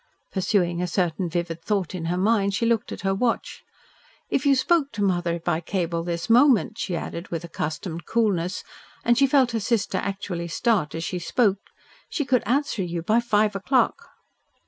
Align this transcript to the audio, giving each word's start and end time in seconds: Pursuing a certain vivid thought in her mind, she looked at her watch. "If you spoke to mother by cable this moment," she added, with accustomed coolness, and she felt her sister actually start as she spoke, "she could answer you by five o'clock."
Pursuing 0.31 0.81
a 0.81 0.87
certain 0.87 1.29
vivid 1.29 1.61
thought 1.61 1.93
in 1.93 2.05
her 2.05 2.17
mind, 2.17 2.55
she 2.55 2.65
looked 2.65 2.91
at 2.91 3.01
her 3.01 3.13
watch. 3.13 3.63
"If 4.31 4.47
you 4.47 4.55
spoke 4.55 4.91
to 4.93 5.03
mother 5.03 5.37
by 5.39 5.61
cable 5.61 6.01
this 6.03 6.27
moment," 6.27 6.79
she 6.79 6.95
added, 6.95 7.27
with 7.27 7.43
accustomed 7.43 8.07
coolness, 8.07 8.63
and 9.05 9.15
she 9.15 9.27
felt 9.27 9.51
her 9.51 9.59
sister 9.59 9.99
actually 9.99 10.47
start 10.47 10.95
as 10.95 11.03
she 11.03 11.19
spoke, 11.19 11.59
"she 12.09 12.25
could 12.25 12.41
answer 12.47 12.81
you 12.81 13.03
by 13.03 13.19
five 13.19 13.55
o'clock." 13.55 14.05